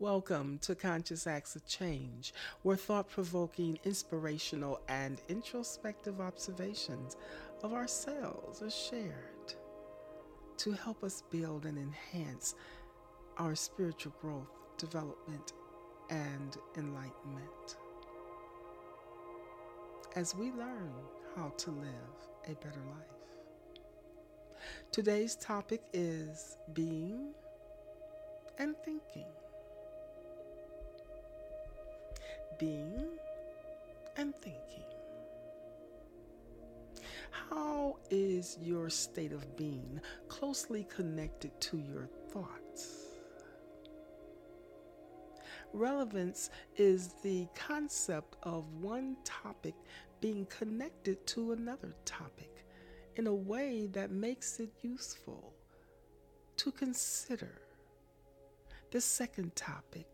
[0.00, 7.16] Welcome to Conscious Acts of Change, where thought provoking, inspirational, and introspective observations
[7.62, 9.54] of ourselves are shared
[10.56, 12.56] to help us build and enhance
[13.38, 15.52] our spiritual growth, development,
[16.10, 17.76] and enlightenment.
[20.16, 20.92] As we learn
[21.36, 22.16] how to live
[22.48, 23.86] a better life.
[24.90, 27.32] Today's topic is being
[28.58, 29.26] and thinking.
[32.58, 33.08] Being
[34.16, 34.84] and thinking.
[37.30, 43.04] How is your state of being closely connected to your thoughts?
[45.72, 49.74] Relevance is the concept of one topic
[50.20, 52.64] being connected to another topic
[53.16, 55.52] in a way that makes it useful
[56.56, 57.60] to consider
[58.92, 60.06] the second topic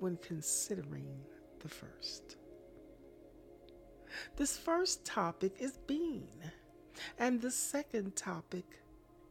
[0.00, 1.20] when considering
[1.60, 2.36] the first.
[4.36, 6.28] This first topic is being,
[7.18, 8.64] and the second topic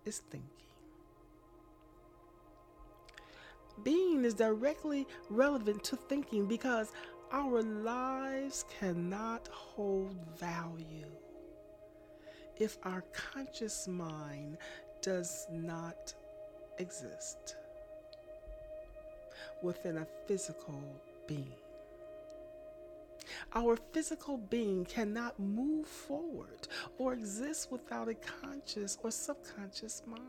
[0.05, 0.51] is thinking.
[3.83, 6.91] Being is directly relevant to thinking because
[7.31, 11.11] our lives cannot hold value
[12.59, 14.57] if our conscious mind
[15.01, 16.13] does not
[16.79, 17.55] exist
[19.61, 20.81] within a physical
[21.27, 21.51] being.
[23.53, 30.21] Our physical being cannot move forward or exist without a conscious or subconscious mind.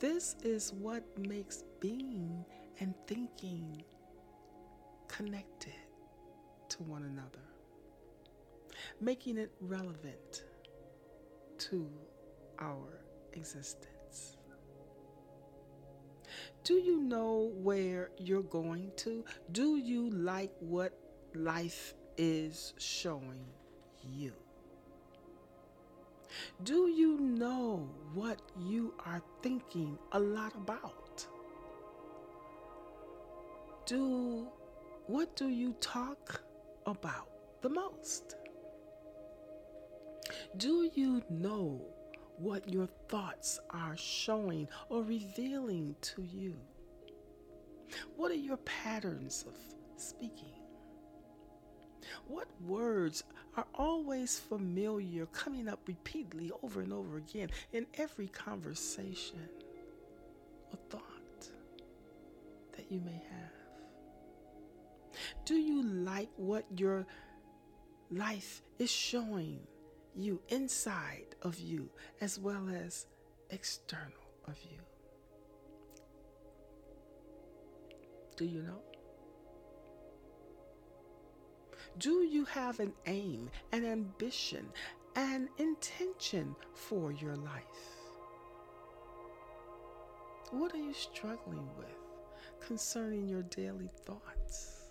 [0.00, 2.44] This is what makes being
[2.80, 3.82] and thinking
[5.08, 5.72] connected
[6.68, 7.44] to one another,
[9.00, 10.44] making it relevant
[11.58, 11.88] to
[12.60, 13.00] our
[13.32, 13.97] existence.
[16.64, 19.24] Do you know where you're going to?
[19.52, 20.92] Do you like what
[21.34, 23.44] life is showing
[24.02, 24.32] you?
[26.62, 31.26] Do you know what you are thinking a lot about?
[33.86, 34.48] Do
[35.06, 36.42] what do you talk
[36.84, 37.28] about
[37.62, 38.36] the most?
[40.58, 41.80] Do you know
[42.38, 46.54] what your thoughts are showing or revealing to you?
[48.16, 49.54] What are your patterns of
[49.96, 50.52] speaking?
[52.26, 53.24] What words
[53.56, 59.48] are always familiar, coming up repeatedly over and over again in every conversation
[60.70, 61.48] or thought
[62.76, 63.58] that you may have?
[65.44, 67.06] Do you like what your
[68.10, 69.60] life is showing
[70.14, 73.06] you inside of you as well as
[73.50, 74.12] external
[74.46, 74.78] of you?
[78.36, 78.80] Do you know?
[81.98, 84.68] Do you have an aim, an ambition,
[85.16, 87.98] an intention for your life?
[90.50, 91.88] What are you struggling with
[92.60, 94.84] concerning your daily thoughts?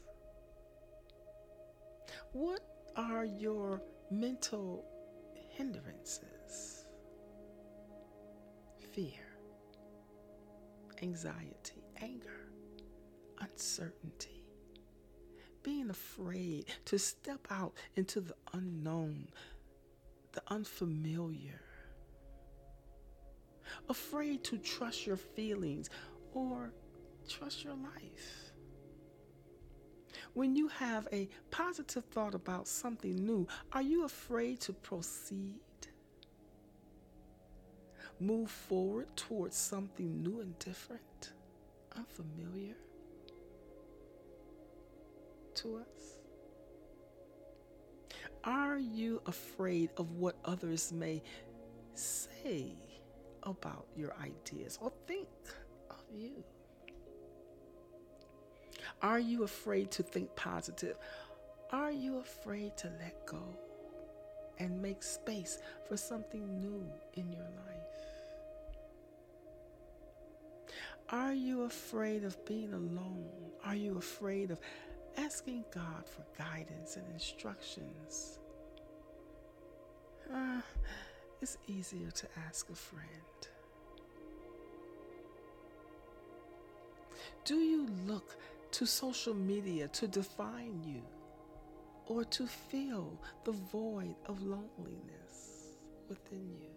[2.34, 2.62] What
[2.96, 4.86] are your mental
[5.58, 6.86] hindrances?
[8.94, 9.26] Fear,
[11.02, 12.50] anxiety, anger,
[13.40, 14.44] uncertainty,
[15.64, 19.28] being afraid to step out into the unknown,
[20.34, 21.62] the unfamiliar,
[23.90, 25.90] afraid to trust your feelings
[26.34, 26.72] or
[27.28, 28.52] trust your life.
[30.38, 35.58] When you have a positive thought about something new, are you afraid to proceed?
[38.20, 41.34] Move forward towards something new and different,
[41.96, 42.76] unfamiliar
[45.56, 46.20] to us?
[48.44, 51.24] Are you afraid of what others may
[51.96, 52.76] say
[53.42, 55.30] about your ideas or think
[55.90, 56.44] of you?
[59.02, 60.98] Are you afraid to think positive?
[61.72, 63.44] Are you afraid to let go
[64.58, 66.84] and make space for something new
[67.14, 67.88] in your life?
[71.10, 73.30] Are you afraid of being alone?
[73.64, 74.60] Are you afraid of
[75.18, 78.40] asking God for guidance and instructions?
[80.34, 80.62] Uh,
[81.42, 83.06] it's easier to ask a friend.
[87.46, 88.36] Do you look
[88.72, 91.02] to social media to define you
[92.08, 95.78] or to fill the void of loneliness
[96.10, 96.70] within you.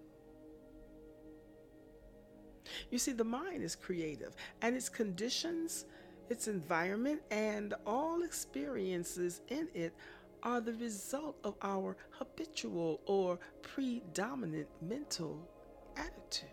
[2.90, 5.87] You see, the mind is creative, and its conditions,
[6.28, 9.94] its environment, and all experiences in it
[10.43, 15.48] are the result of our habitual or predominant mental
[15.96, 16.48] attitude.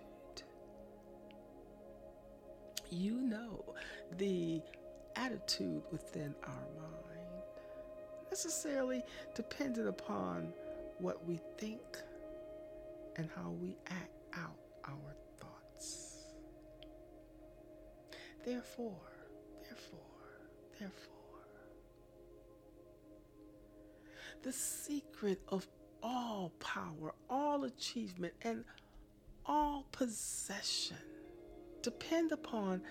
[2.90, 3.76] You know
[4.18, 4.62] the
[5.18, 7.44] attitude within our mind,
[8.30, 9.04] necessarily
[9.36, 10.54] dependent upon
[11.00, 11.82] what we think
[13.16, 16.26] and how we act out our thoughts.
[18.46, 19.12] Therefore,
[19.64, 20.00] therefore,
[20.80, 21.14] therefore,
[24.44, 25.68] the secret of
[26.04, 28.64] all power, all achievement, and
[29.46, 30.98] all possession
[31.82, 32.82] depend upon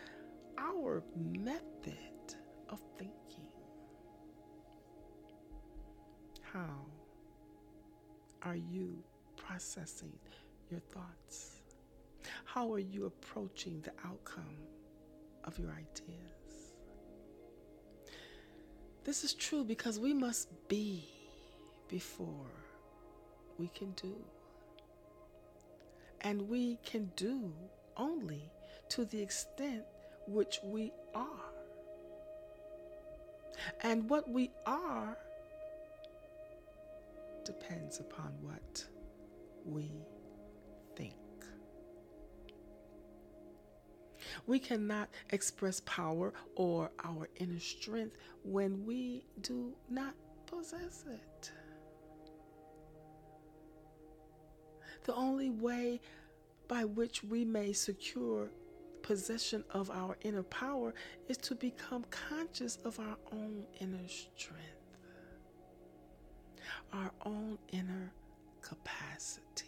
[0.59, 2.16] our method
[2.69, 3.49] of thinking.
[6.43, 6.87] How
[8.43, 9.03] are you
[9.37, 10.13] processing
[10.71, 11.63] your thoughts?
[12.45, 14.57] How are you approaching the outcome
[15.45, 16.75] of your ideas?
[19.05, 21.05] This is true because we must be
[21.89, 22.51] before
[23.59, 24.15] we can do.
[26.23, 27.53] And we can do
[27.97, 28.51] only
[28.91, 29.85] to the extent
[30.27, 31.46] which we are.
[33.83, 35.17] And what we are
[37.45, 38.85] depends upon what
[39.65, 39.91] we
[40.97, 41.15] think.
[44.47, 50.15] We cannot express power or our inner strength when we do not
[50.47, 51.53] possess it.
[55.05, 56.01] The only way
[56.67, 58.51] by which we may secure
[59.07, 60.93] possession of our inner power
[61.29, 64.99] is to become conscious of our own inner strength,
[66.93, 68.13] our own inner
[68.63, 69.67] capacity,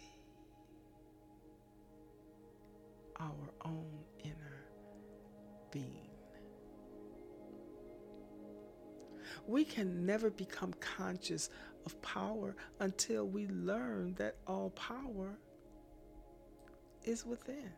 [3.17, 4.65] our own inner
[5.71, 6.09] being.
[9.47, 11.49] We can never become conscious
[11.85, 15.39] of power until we learn that all power
[17.05, 17.71] is within.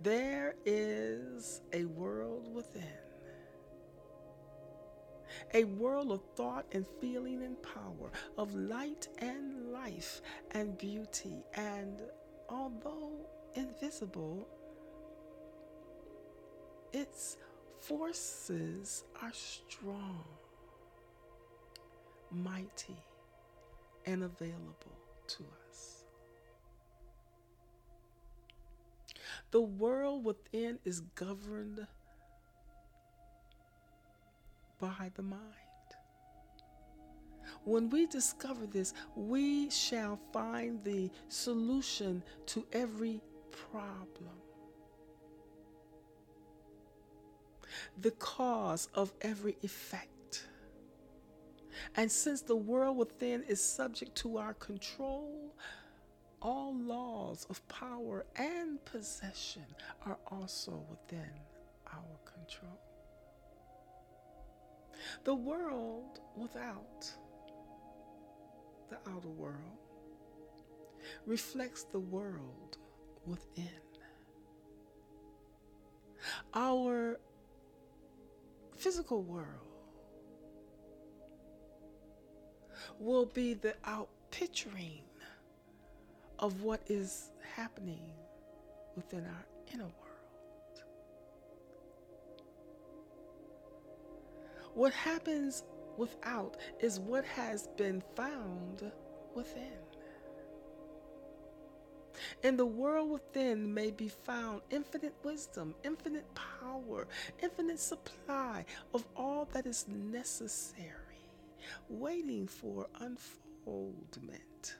[0.00, 2.82] There is a world within,
[5.54, 10.20] a world of thought and feeling and power, of light and life
[10.52, 11.44] and beauty.
[11.54, 12.00] And
[12.48, 14.48] although invisible,
[16.92, 17.36] its
[17.80, 20.24] forces are strong,
[22.30, 22.96] mighty,
[24.06, 24.98] and available
[25.28, 25.61] to us.
[29.50, 31.86] The world within is governed
[34.80, 35.42] by the mind.
[37.64, 43.20] When we discover this, we shall find the solution to every
[43.70, 44.42] problem.
[48.00, 50.46] the cause of every effect.
[51.96, 55.41] And since the world within is subject to our control,
[56.42, 59.64] all laws of power and possession
[60.04, 61.30] are also within
[61.92, 62.80] our control.
[65.24, 67.10] The world without
[68.90, 69.78] the outer world
[71.26, 72.76] reflects the world
[73.24, 73.68] within.
[76.54, 77.18] Our
[78.76, 79.46] physical world
[82.98, 85.02] will be the outpicturing
[86.38, 88.02] of what is happening
[88.96, 90.82] within our inner world.
[94.74, 95.64] What happens
[95.96, 98.90] without is what has been found
[99.34, 99.78] within.
[102.42, 107.06] In the world within may be found infinite wisdom, infinite power,
[107.42, 111.28] infinite supply of all that is necessary,
[111.88, 114.76] waiting for unfoldment,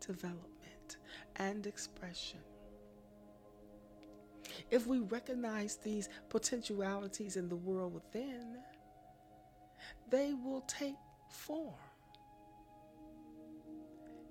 [0.00, 0.96] development,
[1.36, 2.40] and expression.
[4.70, 8.58] If we recognize these potentialities in the world within,
[10.10, 10.96] they will take
[11.28, 11.74] form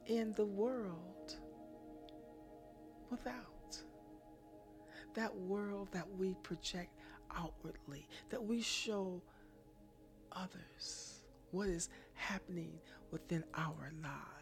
[0.06, 1.36] in the world
[3.10, 3.34] without.
[5.14, 6.92] That world that we project
[7.36, 9.22] outwardly, that we show
[10.32, 12.80] others what is happening
[13.12, 14.37] within our lives.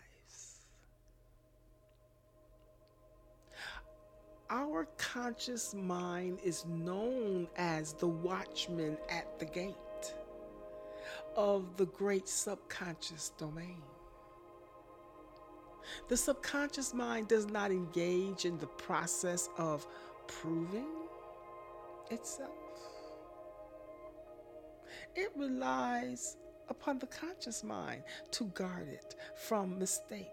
[4.50, 9.75] Our conscious mind is known as the watchman at the gate
[11.36, 13.82] of the great subconscious domain.
[16.10, 19.88] The subconscious mind does not engage in the process of
[20.28, 20.86] proving
[22.12, 22.52] itself.
[25.16, 26.38] It relies
[26.70, 30.30] upon the conscious mind to guard it from mistakes.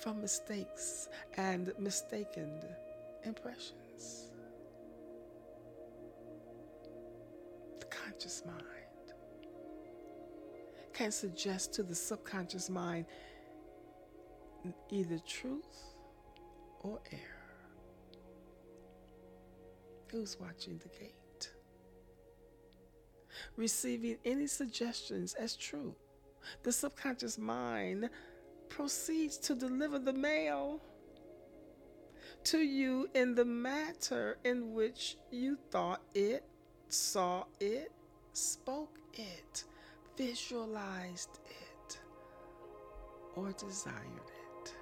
[0.00, 2.60] From mistakes and mistaken
[3.24, 4.30] impressions.
[7.78, 8.56] The conscious mind
[10.92, 13.06] can suggest to the subconscious mind
[14.90, 15.84] either truth
[16.80, 17.22] or error.
[20.10, 21.14] Who's watching the gate?
[23.56, 25.94] receiving any suggestions as true.
[26.62, 28.08] The subconscious mind
[28.70, 30.80] proceeds to deliver the mail
[32.44, 36.44] to you in the matter in which you thought it,
[36.88, 37.92] saw it,
[38.32, 39.64] spoke it,
[40.16, 41.98] visualized it,
[43.34, 43.94] or desired
[44.64, 44.74] it.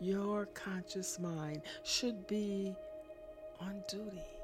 [0.00, 2.74] Your conscious mind should be
[3.60, 4.35] on duty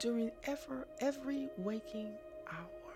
[0.00, 2.12] during ever every waking
[2.50, 2.94] hour.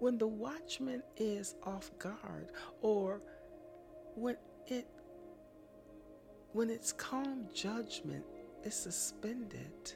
[0.00, 2.50] When the watchman is off guard
[2.82, 3.22] or
[4.14, 4.86] when it
[6.52, 8.24] when its calm judgment
[8.64, 9.92] is suspended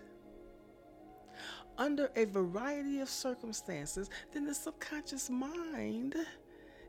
[1.76, 6.14] under a variety of circumstances, then the subconscious mind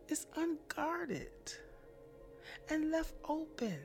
[0.09, 1.53] is unguarded
[2.69, 3.79] and left open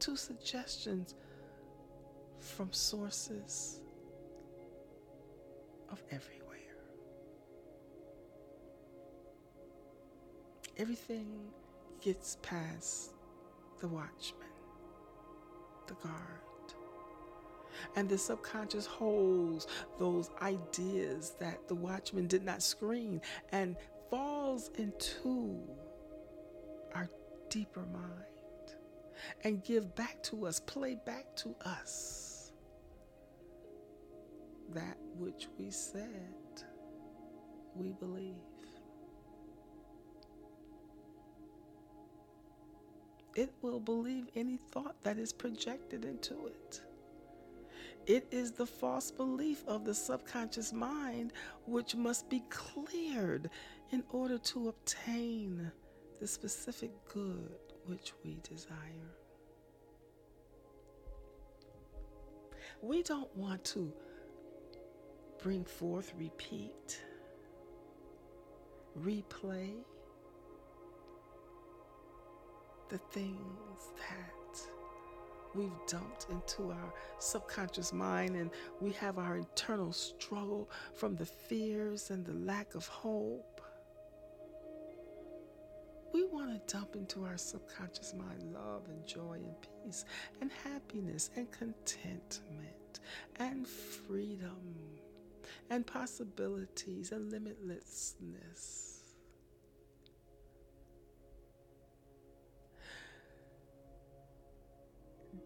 [0.00, 1.14] to suggestions
[2.44, 3.80] from sources
[5.90, 6.40] of everywhere.
[10.76, 11.26] Everything
[12.00, 13.12] gets past
[13.80, 14.48] the watchman,
[15.86, 16.14] the guard.
[17.96, 19.66] And the subconscious holds
[19.98, 23.20] those ideas that the watchman did not screen
[23.52, 23.76] and
[24.10, 25.60] falls into
[26.94, 27.08] our
[27.50, 28.76] deeper mind
[29.42, 32.23] and give back to us, play back to us
[34.72, 36.34] that which we said
[37.74, 38.34] we believe.
[43.36, 46.80] It will believe any thought that is projected into it.
[48.06, 51.32] It is the false belief of the subconscious mind
[51.66, 53.50] which must be cleared
[53.90, 55.72] in order to obtain
[56.20, 57.56] the specific good
[57.86, 59.16] which we desire.
[62.82, 63.92] We don't want to
[65.44, 67.02] bring forth, repeat,
[68.98, 69.74] replay
[72.88, 74.60] the things that
[75.54, 82.08] we've dumped into our subconscious mind and we have our internal struggle from the fears
[82.08, 83.60] and the lack of hope.
[86.14, 90.06] We want to dump into our subconscious mind love and joy and peace
[90.40, 93.00] and happiness and contentment
[93.36, 95.03] and freedom
[95.70, 98.94] and possibilities and limitlessness.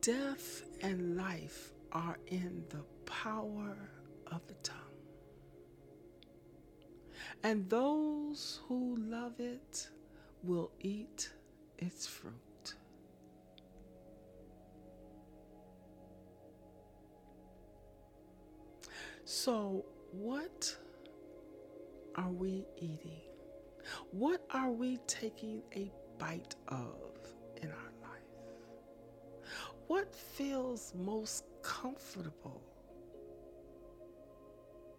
[0.00, 3.76] Death and life are in the power
[4.26, 4.76] of the tongue.
[7.42, 9.88] And those who love it
[10.42, 11.30] will eat
[11.78, 12.34] its fruit.
[19.25, 20.76] So, what
[22.16, 23.20] are we eating?
[24.10, 26.96] What are we taking a bite of
[27.62, 29.50] in our life?
[29.86, 32.62] What feels most comfortable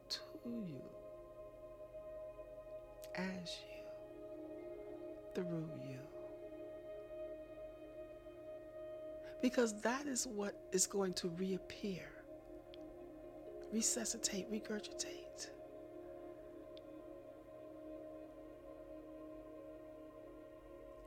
[0.10, 0.82] to you
[3.16, 3.80] as you?
[5.34, 6.00] through you.
[9.42, 12.10] Because that is what is going to reappear,
[13.72, 15.48] resuscitate, regurgitate.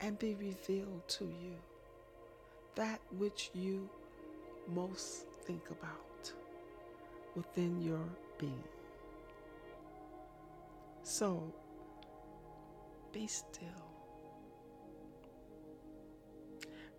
[0.01, 1.55] And be revealed to you
[2.75, 3.89] that which you
[4.67, 6.33] most think about
[7.35, 8.05] within your
[8.37, 8.63] being.
[11.03, 11.53] So
[13.13, 13.93] be still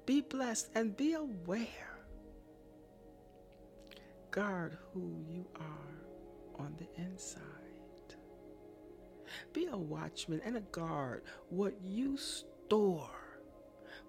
[0.06, 1.93] Be blessed and be aware.
[4.34, 7.40] Guard who you are on the inside.
[9.52, 13.10] Be a watchman and a guard what you store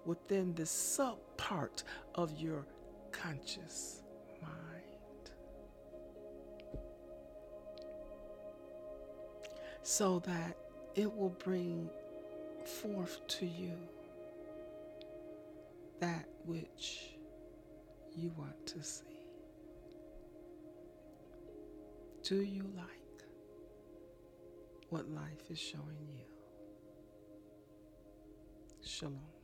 [0.04, 1.84] within the sub part
[2.16, 2.66] of your
[3.12, 4.02] conscious
[4.42, 5.30] mind.
[9.84, 10.56] So that
[10.96, 11.88] it will bring
[12.64, 13.74] forth to you
[16.00, 17.14] that which
[18.16, 19.15] you want to see.
[22.28, 23.22] Do you like
[24.88, 26.24] what life is showing you?
[28.84, 29.35] Shalom.